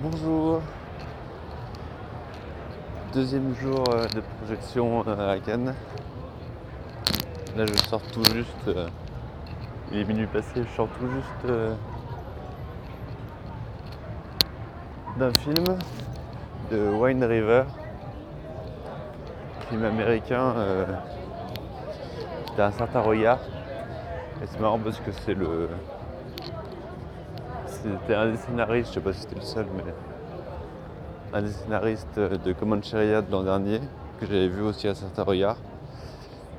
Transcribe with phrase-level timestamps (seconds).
[0.00, 0.60] Bonjour.
[3.12, 5.74] Deuxième jour euh, de projection euh, à Cannes.
[7.56, 8.68] Là je sors tout juste.
[8.68, 8.86] euh,
[9.90, 11.74] il est minuit passé, je sors tout juste euh,
[15.18, 15.64] d'un film
[16.70, 17.64] de Wine River.
[19.68, 20.86] Film américain euh,
[22.56, 23.40] d'un certain regard.
[24.40, 25.68] Et c'est marrant parce que c'est le.
[27.82, 29.84] C'était un des scénaristes, je sais pas si c'était le seul, mais
[31.32, 33.80] un des scénaristes de Comancheria de l'an dernier,
[34.18, 35.58] que j'avais vu aussi à certains regards.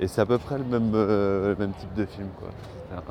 [0.00, 2.28] Et c'est à peu près le même, euh, type de film.
[2.38, 2.48] Quoi.
[2.96, 3.02] Un,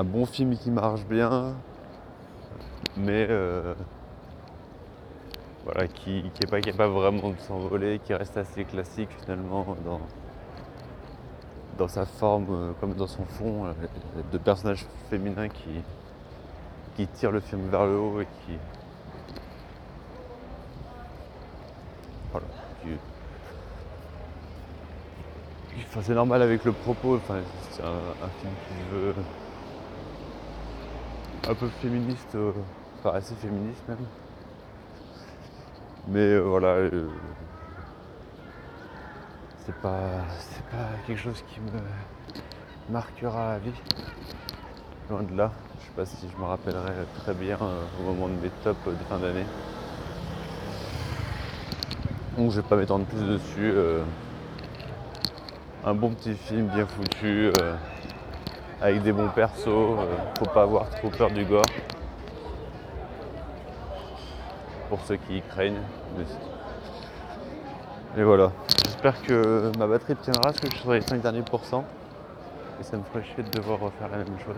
[0.00, 1.54] un bon film qui marche bien,
[2.96, 3.74] mais euh,
[5.64, 10.00] voilà, qui n'est pas capable vraiment de s'envoler, qui reste assez classique finalement dans,
[11.76, 13.72] dans sa forme euh, comme dans son fond, euh,
[14.32, 15.82] de personnages féminins qui,
[16.96, 18.52] qui tirent le film vers le haut et qui.
[22.30, 22.46] Voilà.
[25.88, 27.38] Enfin, c'est normal avec le propos, enfin,
[27.70, 29.14] c'est un, film qui veut.
[31.48, 32.52] un peu féministe, euh,
[32.98, 33.98] enfin assez féministe même.
[36.08, 36.90] Mais voilà.
[39.64, 40.00] C'est pas,
[40.38, 43.72] c'est pas quelque chose qui me marquera à vie.
[45.10, 45.52] Loin de là.
[45.80, 48.86] Je sais pas si je me rappellerai très bien euh, au moment de mes tops
[48.86, 49.44] de fin d'année.
[52.36, 53.72] Donc je vais pas m'étendre plus dessus.
[53.74, 54.02] euh,
[55.86, 57.76] un bon petit film bien foutu, euh,
[58.80, 59.66] avec des bons persos.
[59.68, 61.64] euh, faut pas avoir trop peur du gore.
[64.88, 65.80] Pour ceux qui y craignent.
[66.16, 66.24] mais
[68.16, 68.52] Et voilà.
[68.84, 71.84] J'espère que ma batterie tiendra que je sur les 5 derniers pourcents.
[72.80, 74.56] Et ça me ferait chier de devoir refaire la même chose.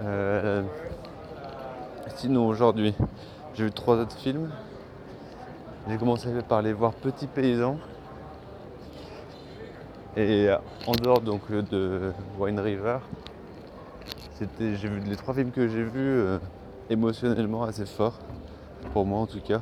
[0.00, 0.62] Euh,
[2.18, 2.94] Sinon aujourd'hui,
[3.54, 4.50] j'ai vu trois autres films.
[5.88, 7.78] J'ai commencé par les voir Petit Paysan.
[10.16, 10.48] Et
[10.86, 12.98] en dehors donc euh, de Wine River,
[14.40, 16.38] j'ai vu les trois films que j'ai vus euh,
[16.90, 18.18] émotionnellement assez forts,
[18.92, 19.60] pour moi en tout cas.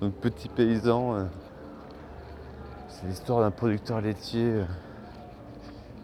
[0.00, 1.24] Donc Petit Paysan, euh,
[2.88, 4.64] c'est l'histoire d'un producteur laitier euh,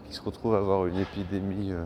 [0.07, 1.83] qui se retrouve à avoir une épidémie euh,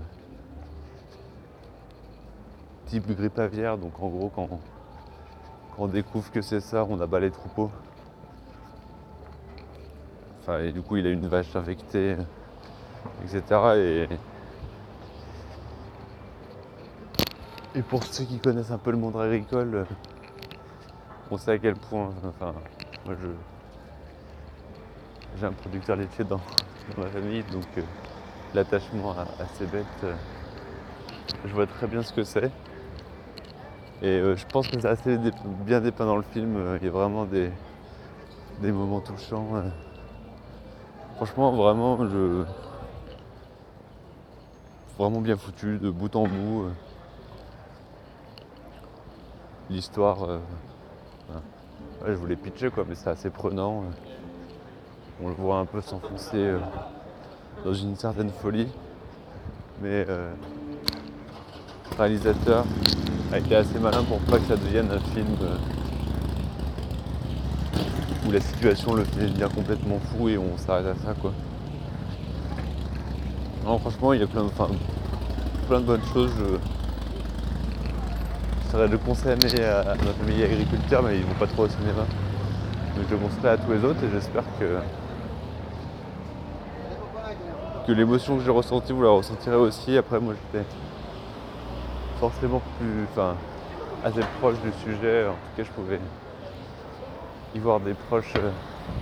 [2.86, 3.78] type grippe aviaire.
[3.80, 4.48] Donc en gros, quand,
[5.80, 7.72] on découvre que c'est ça, on abat les troupeaux.
[10.42, 12.18] Enfin, et du coup, il a une vache infectée,
[13.24, 14.08] etc.
[17.74, 19.86] Et, pour ceux qui connaissent un peu le monde agricole,
[21.32, 22.14] on sait à quel point.
[22.24, 22.54] Enfin,
[23.06, 23.28] moi, je,
[25.40, 26.40] j'ai un producteur laitier dans,
[26.96, 27.82] dans ma famille, donc euh,
[28.54, 30.14] l'attachement à, ces bêtes, euh,
[31.46, 32.52] je vois très bien ce que c'est.
[34.02, 35.18] Et euh, je pense que c'est assez
[35.66, 36.78] bien dépeint dans le film.
[36.82, 37.50] Il y a vraiment des,
[38.62, 39.64] des moments touchants.
[41.16, 42.44] Franchement, vraiment, je.
[44.98, 46.70] Vraiment bien foutu, de bout en bout.
[49.70, 50.40] L'histoire.
[51.32, 52.06] Euh.
[52.06, 53.82] Ouais, je voulais pitcher quoi, mais c'est assez prenant.
[53.84, 53.86] euh.
[55.24, 56.60] On le voit un peu s'enfoncer euh,
[57.64, 58.68] dans une certaine folie.
[59.82, 60.34] Mais euh,
[61.92, 62.66] le réalisateur
[63.32, 65.56] a été assez malin pour pas que ça devienne un film euh,
[68.28, 71.32] où la situation le fait devenir complètement fou et on s'arrête à ça quoi.
[73.66, 74.50] Non franchement il y a plein de,
[75.68, 76.32] plein de bonnes choses.
[78.76, 81.70] J'essaierai de le conseiller à, à ma famille agriculteur mais ils vont pas trop au
[81.70, 82.02] cinéma.
[82.96, 84.80] Donc je le conseillerai à tous les autres et j'espère que
[87.88, 89.98] que l'émotion que j'ai ressentie vous la ressentirez aussi.
[89.98, 90.66] Après moi j'étais
[92.20, 93.36] forcément plus, enfin,
[94.04, 95.26] assez proche du sujet.
[95.26, 96.00] En tout cas, je pouvais
[97.56, 98.52] y voir des proches euh,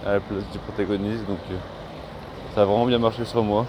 [0.06, 1.26] à la place du protagoniste.
[1.26, 1.56] Donc, euh,
[2.54, 3.66] ça a vraiment bien marché sur moi.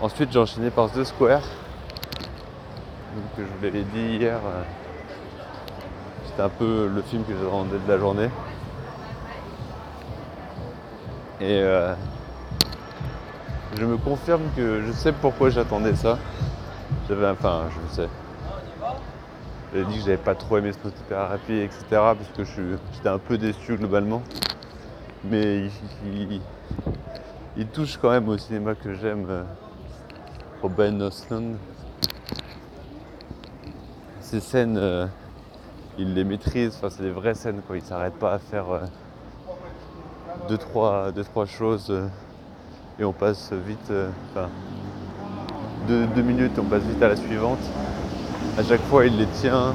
[0.00, 1.42] Ensuite, j'ai enchaîné par The Square.
[3.14, 4.62] Donc, je vous l'avais dit hier, euh,
[6.26, 8.30] c'était un peu le film que j'attendais de la journée.
[11.40, 11.94] Et euh,
[13.78, 16.18] je me confirme que je sais pourquoi j'attendais ça.
[17.08, 18.08] J'avais, enfin, je sais.
[19.72, 21.84] J'avais dit que j'avais pas trop aimé Smooth Therapy, etc.
[21.90, 24.22] Parce que j'étais un peu déçu globalement.
[25.24, 25.64] Mais
[27.56, 29.26] il touche quand même au cinéma que j'aime.
[29.28, 29.42] euh,
[30.62, 31.56] Robin Osland.
[34.32, 35.04] Ces scènes, euh,
[35.98, 36.74] il les maîtrise.
[36.78, 37.60] Enfin, c'est des vraies scènes.
[37.66, 37.76] Quoi.
[37.76, 38.78] Il s'arrête pas à faire euh,
[40.48, 41.90] deux, trois, deux, trois choses.
[41.90, 42.08] euh,
[42.98, 43.92] et on passe vite.
[44.30, 44.48] enfin,
[45.86, 47.58] deux, deux minutes, on passe vite à la suivante.
[48.56, 49.74] À chaque fois, il les tient,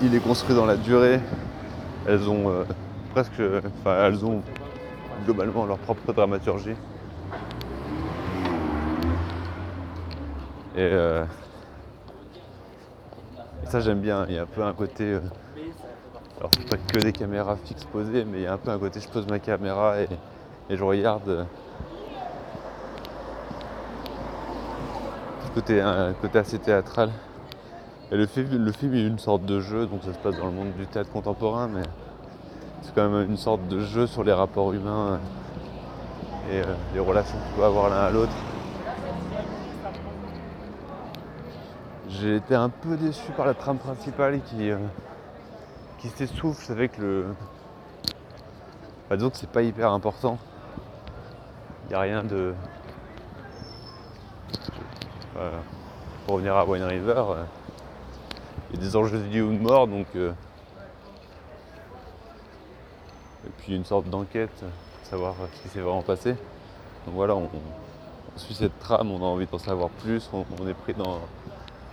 [0.00, 1.20] il les construit dans la durée.
[2.08, 2.64] Elles ont
[3.12, 3.42] presque,
[3.82, 4.40] enfin, elles ont
[5.26, 6.76] globalement leur propre dramaturgie.
[10.74, 10.90] Et
[13.72, 15.04] ça j'aime bien, il y a un peu un côté.
[15.04, 15.20] euh,
[16.36, 18.78] alors c'est pas que des caméras fixes posées, mais il y a un peu un
[18.78, 20.08] côté je pose ma caméra et,
[20.68, 21.26] et je regarde.
[21.26, 21.44] euh,
[25.54, 27.10] côté, un côté assez théâtral.
[28.10, 30.46] Et le film, le film est une sorte de jeu, donc ça se passe dans
[30.46, 31.82] le monde du théâtre contemporain, mais
[32.82, 35.18] c'est quand même une sorte de jeu sur les rapports humains
[36.50, 38.34] et euh, les relations qu'on peut avoir l'un à l'autre.
[42.22, 44.78] J'ai été un peu déçu par la trame principale qui, euh,
[45.98, 47.34] qui s'essouffle avec le.
[49.10, 50.38] Bah, disons que c'est pas hyper important.
[51.84, 52.54] Il n'y a rien de.
[55.36, 55.58] Euh,
[56.24, 57.44] pour revenir à Wine River, euh,
[58.70, 60.06] il y a des enjeux de vie ou de mort, donc.
[60.14, 60.30] euh,
[63.44, 64.68] et puis une sorte d'enquête, euh,
[65.02, 66.36] savoir ce qui s'est vraiment passé.
[67.04, 67.50] Donc voilà, on,
[68.36, 71.18] suit cette trame, on a envie d'en savoir plus, on est pris dans,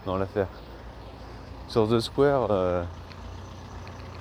[0.10, 0.48] dans l'affaire.
[1.68, 2.84] Sur The Square, euh,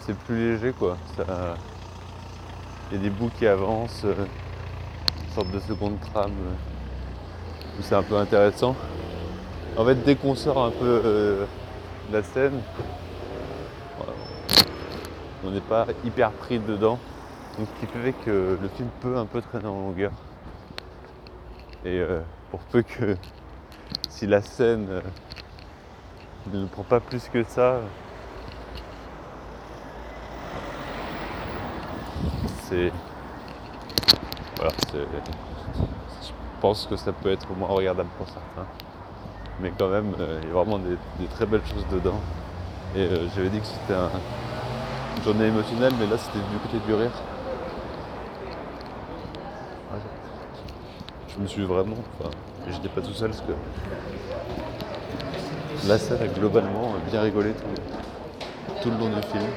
[0.01, 0.99] c'est plus léger quoi.
[1.17, 4.27] Il y a des bouts qui avancent, euh,
[5.35, 8.77] sorte de seconde trame euh, c'est un peu intéressant.
[9.79, 11.47] En fait, dès qu'on sort un peu
[12.09, 12.61] de la scène,
[15.43, 16.99] on n'est pas hyper pris dedans.
[17.57, 20.11] Donc, ce qui fait que le film peut un peu traîner en longueur.
[21.85, 22.03] Et
[22.51, 23.17] pour peu que
[24.09, 25.01] si la scène
[26.47, 27.81] ne prend pas plus que ça,
[32.69, 32.93] c'est.
[34.57, 34.99] Voilà, c'est.
[34.99, 38.67] Je pense que ça peut être moins regardable pour certains.
[39.61, 40.97] Mais quand même, euh, il y a vraiment des,
[41.29, 42.21] très belles choses dedans.
[42.95, 44.11] Et euh, j'avais dit que c'était un-
[45.17, 47.13] une journée émotionnelle, mais là c'était du côté du rire.
[51.29, 51.97] Je me suis vraiment.
[52.19, 52.31] Enfin,
[52.67, 53.53] j'étais pas tout seul parce que
[55.83, 57.83] la scène a globalement bien rigolé tout,
[58.81, 59.57] tout le long du film.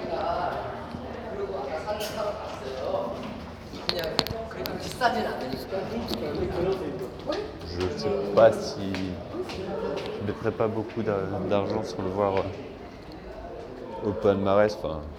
[7.63, 9.19] Je sais pas si
[10.11, 12.49] je mettrais pas beaucoup d'a- d'argent sans le voir euh,
[14.01, 14.75] au palmarès.
[14.75, 15.09] Enfin,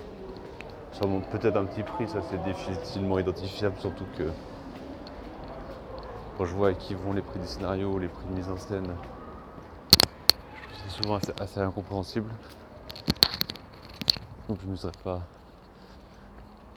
[1.30, 4.32] peut-être un petit prix, ça c'est difficilement identifiable, surtout que
[6.34, 8.56] quand je vois à qui vont les prix du scénario, les prix de mise en
[8.58, 8.98] scène,
[10.82, 12.30] c'est souvent assez, incompréhensible.
[14.48, 15.20] Donc je ne serais pas.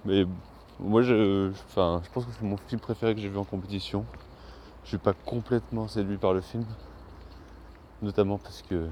[0.06, 0.26] Mais
[0.80, 4.06] moi, je, enfin, je pense que c'est mon film préféré que j'ai vu en compétition.
[4.84, 6.66] Je suis pas complètement séduit par le film,
[8.02, 8.88] notamment parce que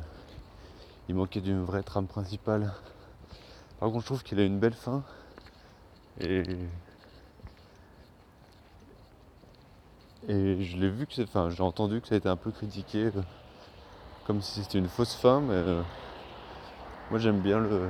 [1.09, 2.73] il manquait d'une vraie trame principale.
[3.79, 5.03] Par contre, je trouve qu'il a une belle fin
[6.19, 6.43] et
[10.29, 13.11] et je l'ai vu que enfin, j'ai entendu que ça a été un peu critiqué,
[14.25, 15.81] comme si c'était une fausse fin, mais euh,
[17.09, 17.89] moi j'aime bien le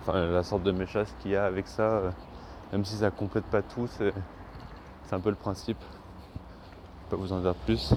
[0.00, 2.10] enfin, la sorte de méchasse qu'il y a avec ça, euh,
[2.72, 4.12] même si ça complète pas tout, c'est,
[5.12, 5.76] un peu le principe.
[5.80, 7.92] Je peux pas vous en dire plus.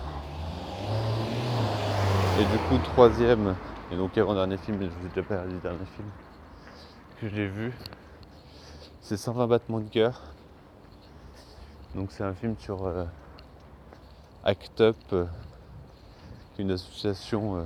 [2.37, 3.55] Et du coup, troisième,
[3.89, 6.09] et donc avant-dernier film, mais je vous ai déjà dit le dernier film,
[7.21, 7.71] que j'ai vu,
[8.99, 10.34] c'est 120 battements de cœur.
[11.95, 13.05] Donc c'est un film sur euh,
[14.43, 15.25] Act Up, euh,
[16.59, 17.63] une association euh,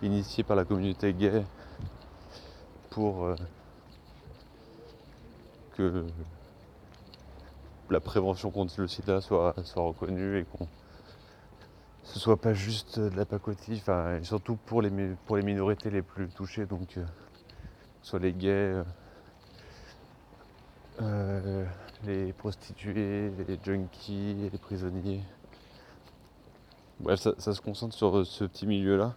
[0.00, 1.44] initiée par la communauté gay
[2.88, 3.36] pour
[5.76, 6.06] que
[7.90, 10.66] la prévention contre le sida soit, reconnue et qu'on
[12.02, 14.90] ce soit pas juste de la pacotille, enfin, surtout pour les,
[15.26, 16.98] pour les minorités les plus touchées, donc
[18.02, 18.82] soit les gays,
[22.04, 25.22] les prostituées, les junkies, les prisonniers.
[27.00, 29.14] Bref, ça, se concentre sur euh, ce petit milieu-là.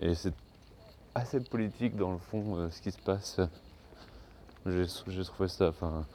[0.00, 0.34] Et c'est
[1.14, 3.40] assez politique dans le fond euh, ce qui se passe.
[4.66, 6.06] J'ai trouvé ça, enfin,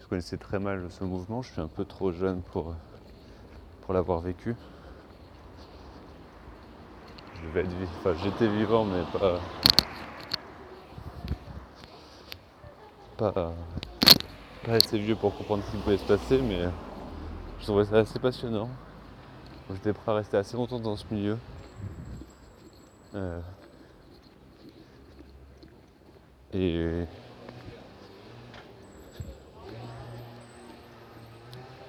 [0.00, 2.74] je connaissais très mal ce mouvement, je suis un peu trop jeune pour,
[3.82, 4.56] pour l'avoir vécu.
[7.54, 9.40] Enfin, j'étais vivant mais pas,
[13.16, 13.54] Pas,
[14.68, 16.68] assez vieux pour comprendre ce qui pouvait se passer, mais
[17.60, 18.68] je trouvais ça assez passionnant.
[19.72, 21.38] J'étais prêt à rester assez longtemps dans ce milieu.
[23.14, 23.40] Euh.
[26.52, 27.06] Et,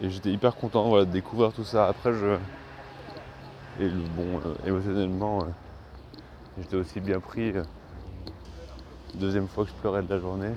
[0.02, 1.88] j'étais hyper content de découvrir tout ça.
[1.88, 2.38] Après, je.
[3.80, 5.46] Bon, euh, émotionnellement, euh,
[6.58, 7.54] j'étais aussi bien pris.
[9.14, 10.54] deuxième fois que je pleurais de la journée.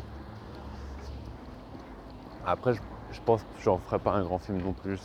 [2.46, 4.98] Après, je, pense que j'en ferai pas un grand film non plus.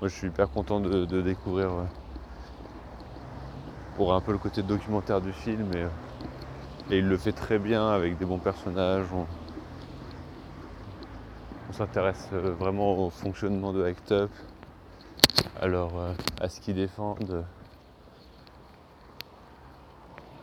[0.00, 1.70] Moi, je suis hyper content de, découvrir.
[1.70, 1.84] euh,
[3.96, 5.72] pour un peu le côté documentaire du film.
[5.74, 5.88] Et, euh,
[6.90, 9.06] et il le fait très bien avec des bons personnages.
[9.12, 9.26] On,
[11.72, 14.30] s'intéresse euh, vraiment au fonctionnement de Act Up,
[15.60, 15.92] alors
[16.40, 17.44] à ce qu'ils défendent.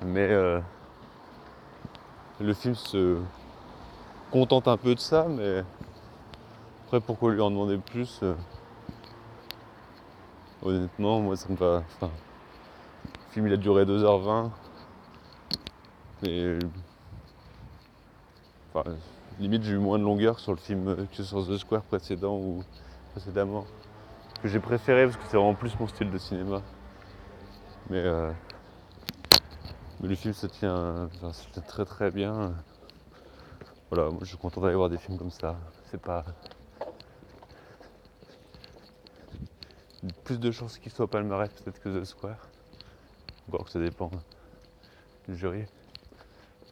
[0.05, 0.29] Mais
[2.39, 3.17] le film se
[4.31, 5.63] contente un peu de ça, mais
[6.85, 8.33] après pourquoi lui en demander plus euh,
[10.61, 11.83] Honnêtement, moi ça me va.
[11.95, 12.11] Enfin,
[13.03, 14.49] le film il a duré 2h20.
[16.23, 16.57] Et.
[18.73, 18.95] Enfin,
[19.39, 22.63] limite j'ai eu moins de longueur sur le film que sur The Square précédent ou
[23.11, 23.65] précédemment.
[24.41, 26.61] Que j'ai préféré parce que c'est vraiment plus mon style de cinéma.
[27.89, 28.31] Mais, euh,
[29.99, 32.53] mais le film se tient, enfin, se tient très très bien.
[33.91, 35.57] Voilà, moi je suis content d'aller voir des films comme ça.
[35.91, 36.25] C'est pas.
[40.23, 42.47] Plus de chances qu'il soit au palmarès peut-être que The Square.
[43.47, 44.09] Encore que ça dépend
[45.27, 45.65] du jury.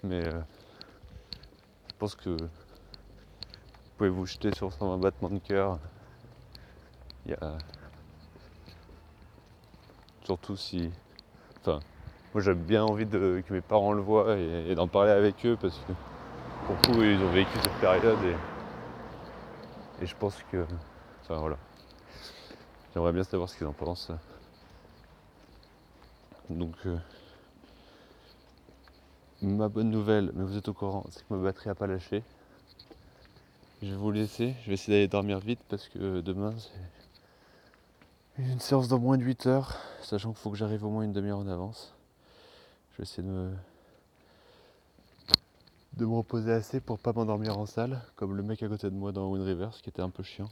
[0.03, 0.41] Mais euh,
[1.87, 2.49] je pense que vous
[3.97, 5.77] pouvez vous jeter sur 120 battements de cœur.
[7.25, 7.57] Il y a.
[10.23, 10.89] Surtout si.
[11.61, 11.79] Enfin,
[12.33, 15.57] moi j'avais bien envie que mes parents le voient et, et d'en parler avec eux
[15.61, 15.93] parce que
[16.65, 18.17] pour coup ils ont vécu cette période
[20.01, 20.65] et, je pense que.
[21.21, 21.57] Enfin voilà.
[22.93, 24.11] J'aimerais bien savoir ce qu'ils en pensent.
[26.49, 26.75] Donc.
[26.85, 26.97] euh,
[29.41, 32.23] Ma bonne nouvelle, mais vous êtes au courant, c'est que ma batterie a pas lâché.
[33.81, 38.61] Je vais vous laisser, je vais essayer d'aller dormir vite parce que demain c'est une
[38.61, 41.39] séance dans moins de 8 heures, sachant qu'il faut que j'arrive au moins une demi-heure
[41.39, 41.93] en avance.
[42.93, 43.51] Je vais essayer de me,
[45.97, 48.95] de me reposer assez pour pas m'endormir en salle, comme le mec à côté de
[48.95, 50.49] moi dans Wind Rivers qui était un peu chiant.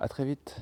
[0.00, 0.56] A très vite